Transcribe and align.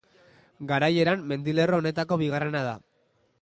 Garaieran, 0.71 1.21
mendilerro 1.33 1.79
honetako 1.83 2.19
bigarrena 2.23 2.65
da. 2.71 2.75